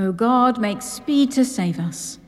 [0.00, 2.18] O God, make speed to save us.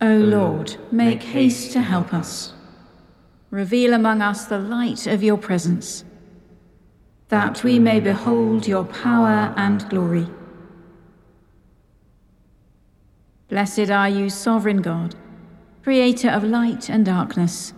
[0.00, 2.54] O Lord, make haste to help us.
[3.50, 6.06] Reveal among us the light of your presence,
[7.28, 10.26] that we may behold your power and glory.
[13.50, 15.16] Blessed are you, sovereign God,
[15.82, 17.74] creator of light and darkness.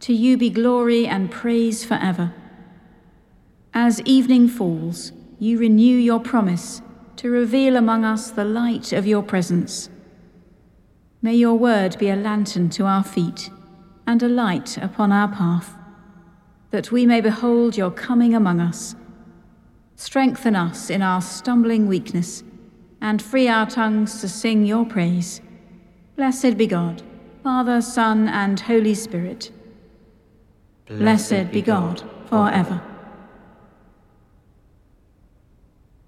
[0.00, 2.34] To you be glory and praise forever.
[3.72, 6.82] As evening falls, you renew your promise
[7.16, 9.88] to reveal among us the light of your presence.
[11.22, 13.50] May your word be a lantern to our feet
[14.06, 15.74] and a light upon our path,
[16.70, 18.94] that we may behold your coming among us.
[19.96, 22.42] Strengthen us in our stumbling weakness
[23.00, 25.40] and free our tongues to sing your praise.
[26.16, 27.02] Blessed be God,
[27.42, 29.50] Father, Son, and Holy Spirit.
[30.86, 32.82] Blessed be God forever.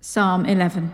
[0.00, 0.90] Psalm 11.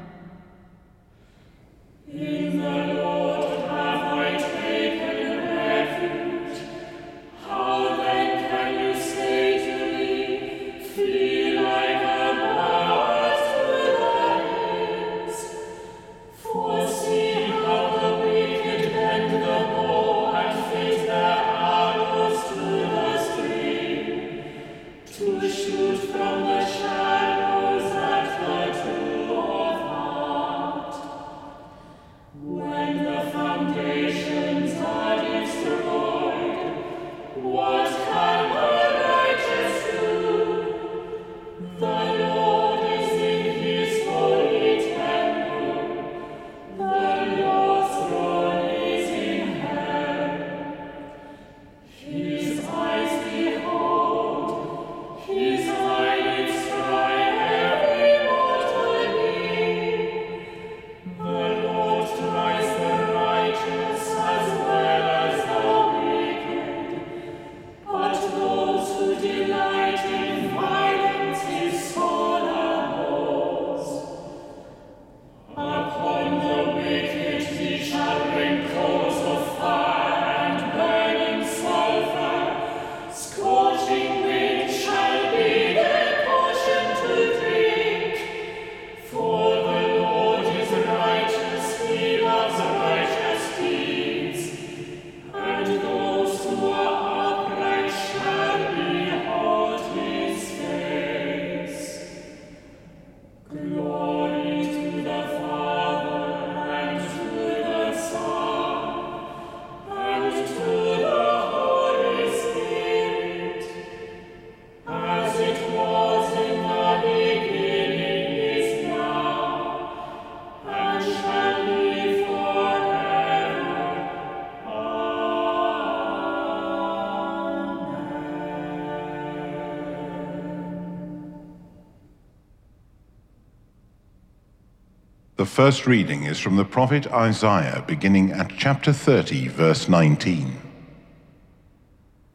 [135.47, 140.61] The first reading is from the prophet Isaiah, beginning at chapter 30, verse 19.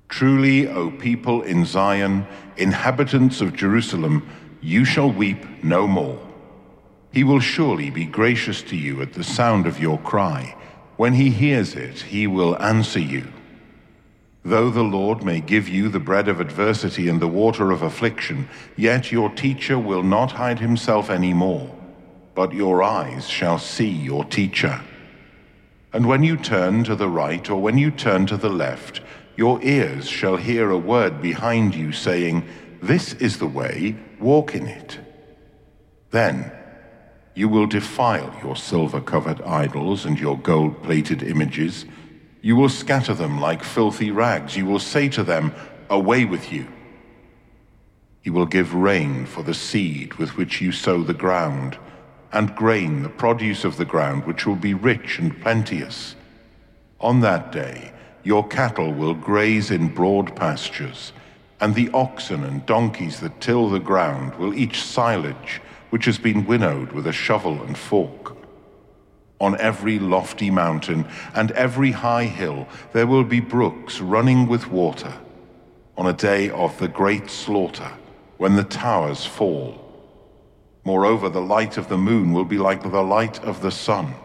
[0.07, 4.29] Truly, O people in Zion, inhabitants of Jerusalem,
[4.61, 6.25] you shall weep no more.
[7.11, 10.55] He will surely be gracious to you at the sound of your cry.
[10.95, 13.27] When he hears it, he will answer you.
[14.45, 18.47] Though the Lord may give you the bread of adversity and the water of affliction,
[18.77, 21.75] yet your teacher will not hide himself any more
[22.33, 24.81] but your eyes shall see your teacher.
[25.93, 29.01] And when you turn to the right or when you turn to the left,
[29.35, 32.47] your ears shall hear a word behind you saying,
[32.81, 34.99] This is the way, walk in it.
[36.11, 36.51] Then
[37.33, 41.85] you will defile your silver covered idols and your gold plated images.
[42.41, 44.55] You will scatter them like filthy rags.
[44.55, 45.53] You will say to them,
[45.89, 46.67] Away with you.
[48.21, 51.77] He will give rain for the seed with which you sow the ground
[52.33, 56.15] and grain, the produce of the ground, which will be rich and plenteous.
[56.99, 57.91] On that day,
[58.23, 61.13] your cattle will graze in broad pastures,
[61.59, 65.61] and the oxen and donkeys that till the ground will eat silage
[65.91, 68.35] which has been winnowed with a shovel and fork.
[69.39, 71.05] On every lofty mountain
[71.35, 75.13] and every high hill there will be brooks running with water
[75.97, 77.91] on a day of the great slaughter
[78.37, 79.80] when the towers fall.
[80.83, 84.15] Moreover, the light of the moon will be like the light of the sun,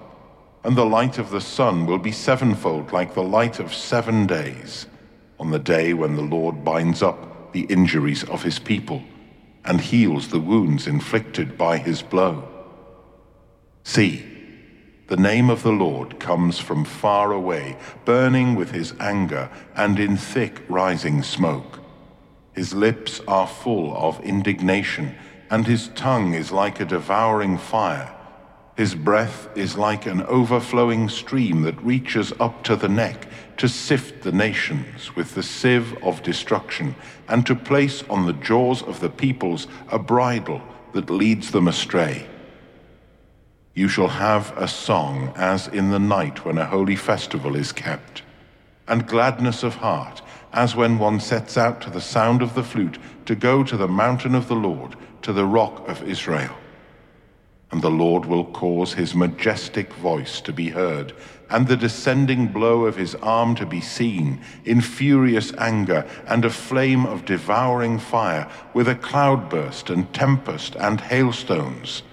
[0.64, 4.86] and the light of the sun will be sevenfold like the light of seven days
[5.38, 9.02] on the day when the Lord binds up the injuries of his people
[9.64, 12.48] and heals the wounds inflicted by his blow.
[13.84, 14.24] See,
[15.08, 20.16] the name of the Lord comes from far away, burning with his anger and in
[20.16, 21.80] thick rising smoke.
[22.54, 25.14] His lips are full of indignation,
[25.50, 28.12] and his tongue is like a devouring fire.
[28.76, 33.26] His breath is like an overflowing stream that reaches up to the neck
[33.56, 36.94] to sift the nations with the sieve of destruction,
[37.28, 40.60] and to place on the jaws of the peoples a bridle
[40.92, 42.26] that leads them astray.
[43.74, 48.22] You shall have a song as in the night when a holy festival is kept,
[48.86, 50.22] and gladness of heart
[50.52, 53.88] as when one sets out to the sound of the flute to go to the
[53.88, 56.56] mountain of the Lord, to the rock of Israel
[57.72, 61.12] and the Lord will cause his majestic voice to be heard,
[61.50, 66.50] and the descending blow of his arm to be seen, in furious anger and a
[66.50, 72.04] flame of devouring fire, with a cloudburst and tempest and hailstones.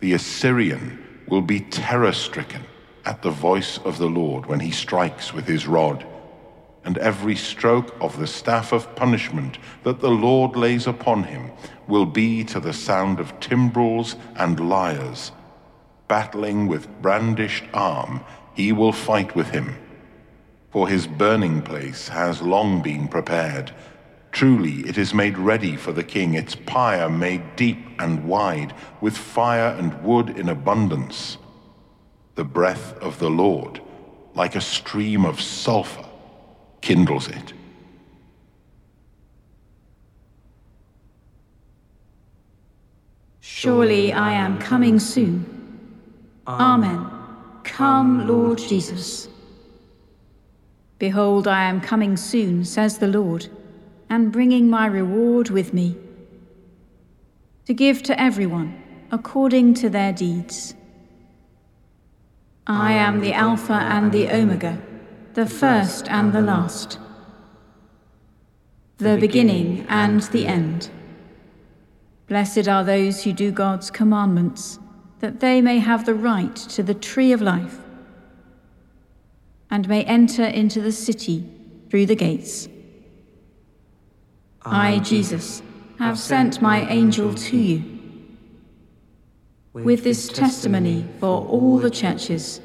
[0.00, 2.64] The Assyrian will be terror stricken
[3.06, 6.06] at the voice of the Lord when he strikes with his rod
[6.84, 11.50] and every stroke of the staff of punishment that the Lord lays upon him
[11.88, 15.32] will be to the sound of timbrels and lyres.
[16.08, 18.20] Battling with brandished arm,
[18.54, 19.76] he will fight with him.
[20.70, 23.72] For his burning place has long been prepared.
[24.32, 29.16] Truly, it is made ready for the king, its pyre made deep and wide, with
[29.16, 31.38] fire and wood in abundance.
[32.34, 33.80] The breath of the Lord,
[34.34, 36.04] like a stream of sulphur,
[36.84, 37.54] kindles it.
[43.40, 45.34] Surely I am coming soon.
[46.46, 47.10] Amen.
[47.64, 49.28] Come, Lord Jesus.
[50.98, 53.48] Behold, I am coming soon, says the Lord,
[54.10, 55.96] and bringing my reward with me,
[57.64, 58.70] to give to everyone
[59.10, 60.74] according to their deeds.
[62.66, 64.78] I am the Alpha and the Omega
[65.34, 66.98] the first and the last,
[68.98, 70.90] the beginning and the end.
[72.28, 74.78] Blessed are those who do God's commandments,
[75.18, 77.78] that they may have the right to the tree of life
[79.70, 81.44] and may enter into the city
[81.90, 82.68] through the gates.
[84.62, 85.62] I, Jesus,
[85.98, 87.82] have sent my angel to you
[89.72, 92.60] with this testimony for all the churches.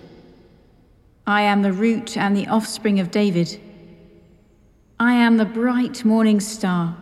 [1.29, 3.61] I am the root and the offspring of David.
[4.99, 6.97] I am the bright morning star.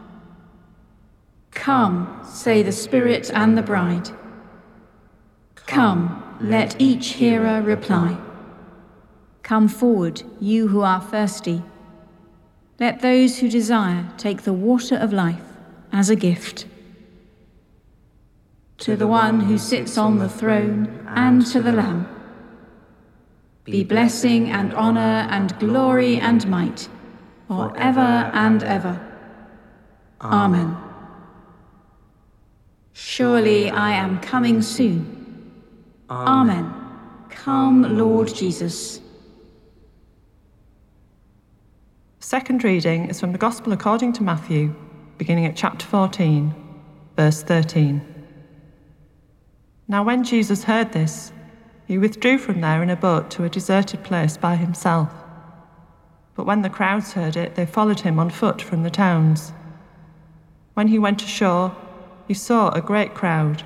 [1.52, 4.10] Come, say the Spirit and the bride.
[5.56, 8.18] Come, let each hearer reply.
[9.44, 11.64] Come forward, you who are thirsty.
[12.82, 15.54] Let those who desire take the water of life
[15.94, 16.66] as a gift.
[18.80, 22.17] To the one who sits on the throne and to the Lamb
[23.68, 26.88] be blessing and honor and glory and might,
[27.50, 28.98] for ever and ever.
[30.22, 30.78] Amen.
[32.94, 35.54] Surely I am coming soon.
[36.10, 36.74] Amen.
[37.30, 39.02] Come, Lord Jesus.
[42.22, 44.74] Second reading is from the Gospel according to Matthew,
[45.18, 46.56] beginning at chapter 14,
[47.18, 48.02] verse 13.
[49.90, 51.34] Now, when Jesus heard this,
[51.88, 55.10] he withdrew from there in a boat to a deserted place by himself.
[56.36, 59.54] But when the crowds heard it, they followed him on foot from the towns.
[60.74, 61.76] When he went ashore,
[62.28, 63.64] he saw a great crowd,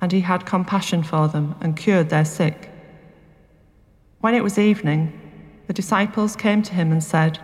[0.00, 2.70] and he had compassion for them and cured their sick.
[4.20, 5.18] When it was evening,
[5.66, 7.38] the disciples came to him and said,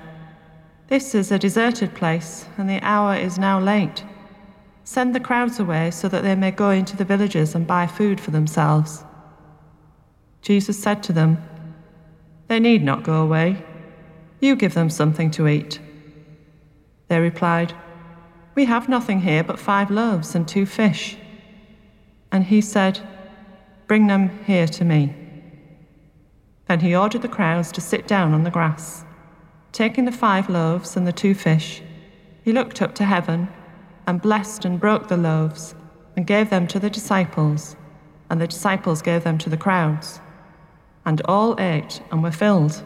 [0.89, 4.05] This is a deserted place, and the hour is now late.
[4.85, 8.21] Send the crowds away so that they may go into the villages and buy food
[8.21, 9.03] for themselves.
[10.45, 11.43] Jesus said to them,
[12.49, 13.65] They need not go away.
[14.41, 15.81] You give them something to eat.
[17.09, 17.73] They replied,
[18.55, 21.17] We have nothing here but five loaves and two fish.
[22.31, 23.01] And he said,
[23.87, 25.15] Bring them here to me.
[26.67, 29.03] Then he ordered the crowds to sit down on the grass.
[29.73, 31.83] Taking the five loaves and the two fish,
[32.43, 33.49] he looked up to heaven
[34.07, 35.75] and blessed and broke the loaves
[36.17, 37.77] and gave them to the disciples,
[38.29, 40.21] and the disciples gave them to the crowds.
[41.07, 42.83] And all ate and were filled.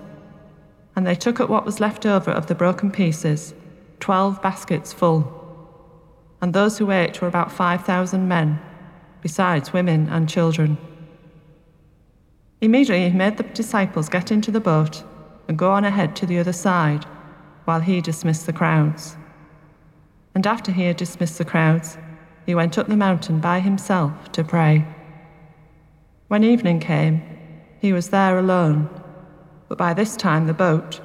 [0.97, 3.55] And they took up what was left over of the broken pieces,
[4.01, 5.35] twelve baskets full.
[6.41, 8.61] And those who ate were about five thousand men,
[9.23, 10.79] besides women and children.
[12.61, 15.05] Immediately he made the disciples get into the boat
[15.47, 17.05] and go on ahead to the other side,
[17.65, 19.17] while he dismissed the crowds.
[20.35, 21.97] And after he had dismissed the crowds,
[22.47, 24.87] he went up the mountain by himself to pray.
[26.29, 27.23] When evening came,
[27.81, 28.89] he was there alone,
[29.69, 31.01] but by this time the boat,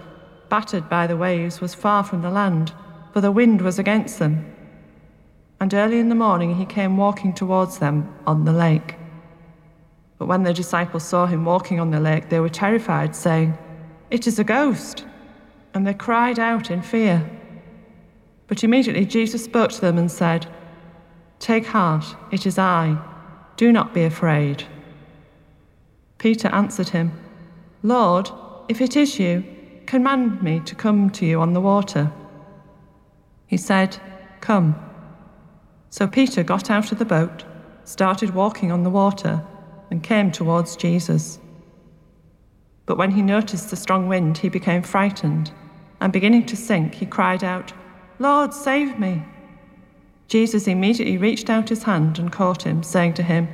[0.50, 2.74] battered by the waves, was far from the land,
[3.12, 4.46] for the wind was against them.
[5.60, 8.96] And early in the morning he came walking towards them on the lake.
[10.18, 13.58] But when the disciples saw him walking on the lake, they were terrified, saying,
[14.10, 15.06] It is a ghost!
[15.74, 17.30] And they cried out in fear.
[18.48, 20.48] But immediately Jesus spoke to them and said,
[21.40, 22.98] Take heart, it is I.
[23.58, 24.64] Do not be afraid.
[26.24, 27.12] Peter answered him,
[27.82, 28.30] Lord,
[28.70, 29.44] if it is you,
[29.86, 32.14] command me to come to you on the water.
[33.46, 33.98] He said,
[34.40, 34.74] Come.
[35.90, 37.44] So Peter got out of the boat,
[37.84, 39.44] started walking on the water,
[39.92, 41.40] and came towards Jesus.
[42.86, 45.52] But when he noticed the strong wind, he became frightened,
[46.00, 47.74] and beginning to sink, he cried out,
[48.18, 49.26] Lord, save me.
[50.30, 53.50] Jesus immediately reached out his hand and caught him, saying to him,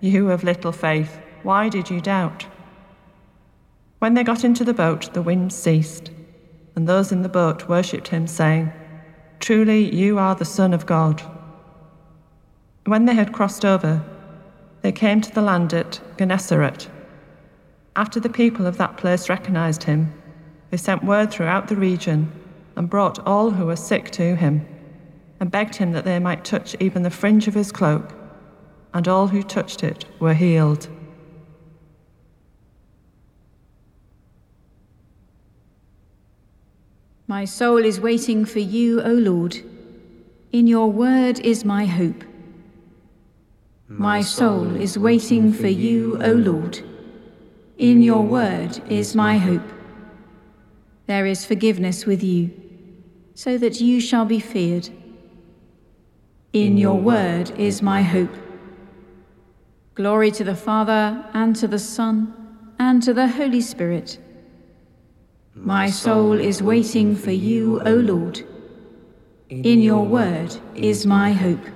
[0.00, 2.44] You of little faith, why did you doubt?
[4.00, 6.10] When they got into the boat, the wind ceased,
[6.74, 8.72] and those in the boat worshipped him, saying,
[9.38, 11.22] Truly, you are the Son of God.
[12.84, 14.04] When they had crossed over,
[14.82, 16.88] they came to the land at Gennesaret.
[17.94, 20.12] After the people of that place recognized him,
[20.70, 22.32] they sent word throughout the region
[22.74, 24.66] and brought all who were sick to him
[25.38, 28.14] and begged him that they might touch even the fringe of his cloak,
[28.92, 30.88] and all who touched it were healed.
[37.28, 39.60] My soul is waiting for you, O Lord.
[40.52, 42.22] In your word is my hope.
[43.88, 46.80] My soul is waiting for you, O Lord.
[47.78, 49.68] In your word is my hope.
[51.06, 52.52] There is forgiveness with you,
[53.34, 54.88] so that you shall be feared.
[56.52, 58.34] In your word is my hope.
[59.96, 62.32] Glory to the Father, and to the Son,
[62.78, 64.18] and to the Holy Spirit.
[65.58, 68.42] My soul is waiting for you, O Lord.
[69.48, 71.75] In your word is my hope.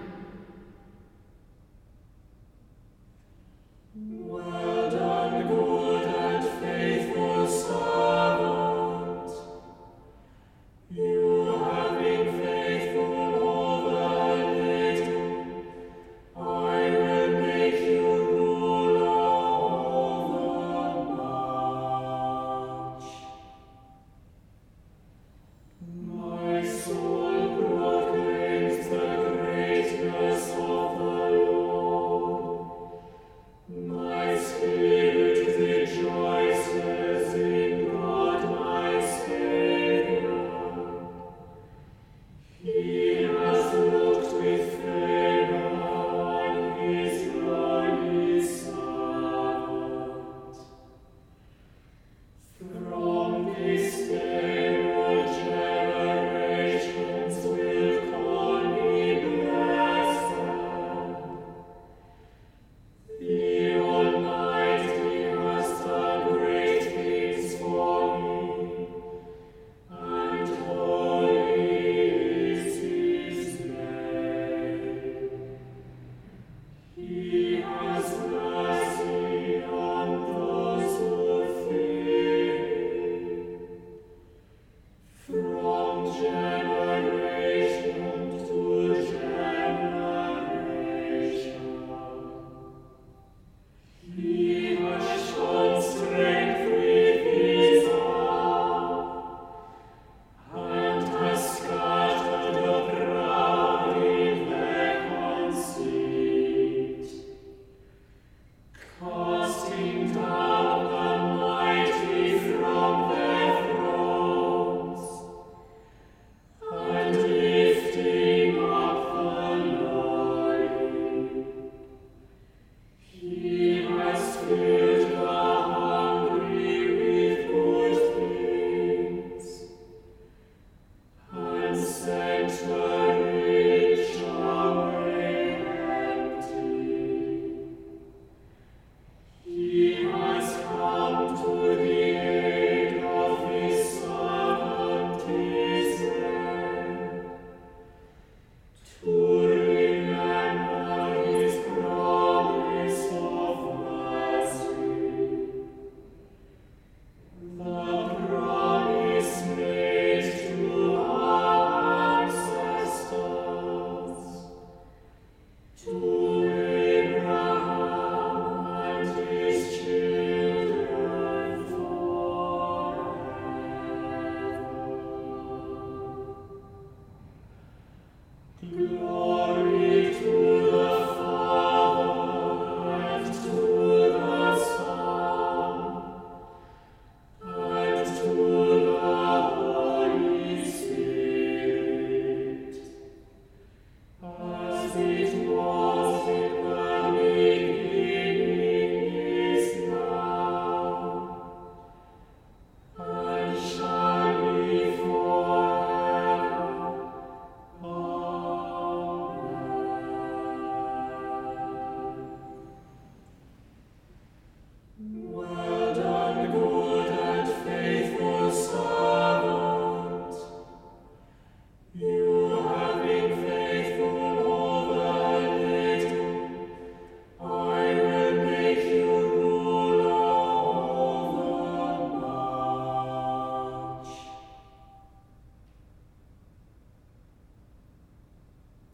[77.10, 77.49] Yeah.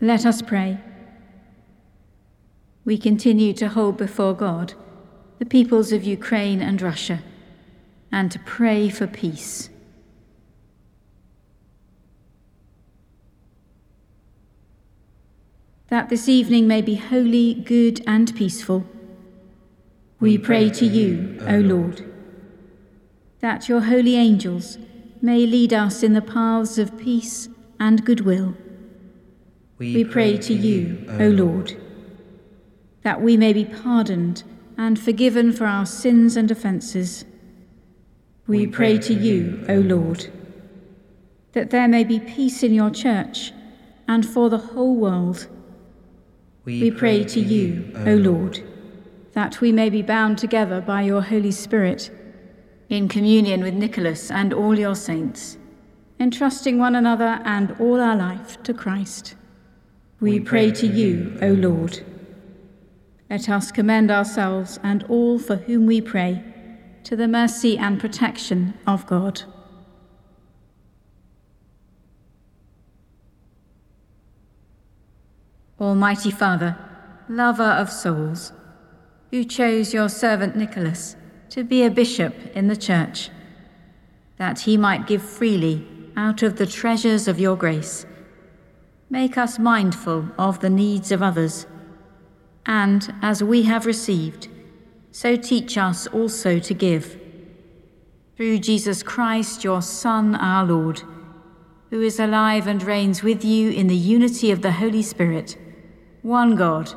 [0.07, 0.79] Let us pray.
[2.85, 4.75] We continue to hold before God
[5.41, 7.25] the peoples of Ukraine and Russia
[8.13, 9.69] and to pray for peace.
[15.89, 18.87] That this evening may be holy, good, and peaceful,
[20.21, 22.09] we pray to you, O Lord.
[23.41, 24.79] That your holy angels
[25.21, 27.49] may lead us in the paths of peace
[27.81, 28.55] and goodwill.
[29.79, 31.77] We pray to you, O Lord,
[33.03, 34.43] that we may be pardoned
[34.79, 37.27] and forgiven for our sins and offences.
[38.47, 40.31] We pray to you, O Lord,
[41.53, 43.53] that there may be peace in your church
[44.09, 45.47] and for the whole world.
[46.65, 48.63] We pray to you, O Lord,
[49.35, 52.11] that we may be bound together by your Holy Spirit
[52.89, 55.59] in communion with Nicholas and all your saints,
[56.19, 59.35] entrusting one another and all our life to Christ.
[60.19, 62.01] We pray to you, O Lord.
[63.29, 66.43] Let us commend ourselves and all for whom we pray
[67.05, 69.43] to the mercy and protection of God.
[75.79, 76.79] Almighty Father,
[77.29, 78.53] lover of souls,
[79.31, 81.17] who chose your servant Nicholas
[81.51, 83.29] to be a bishop in the church,
[84.39, 88.07] that he might give freely out of the treasures of your grace.
[89.09, 91.67] Make us mindful of the needs of others,
[92.65, 94.49] and as we have received,
[95.13, 97.19] so teach us also to give.
[98.37, 101.03] Through Jesus Christ, your Son, our Lord,
[101.91, 105.57] who is alive and reigns with you in the unity of the Holy Spirit,
[106.23, 106.93] one God,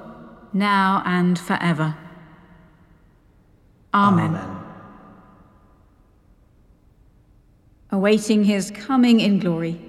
[0.52, 1.96] now and forever.
[3.94, 4.36] Amen.
[4.36, 4.56] Amen.
[7.92, 9.89] Awaiting his coming in glory,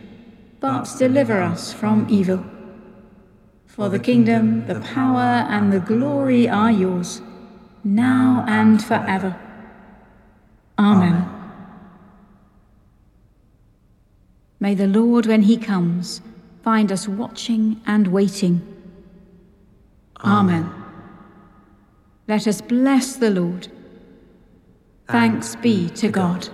[0.61, 2.45] but deliver us from evil.
[3.65, 7.21] For the kingdom, the power, and the glory are yours,
[7.83, 9.35] now and forever.
[10.77, 11.27] Amen.
[14.59, 16.21] May the Lord, when he comes,
[16.63, 18.61] find us watching and waiting.
[20.23, 20.63] Amen.
[20.65, 20.83] Amen.
[22.27, 23.67] Let us bless the Lord.
[25.07, 26.49] Thanks be to God.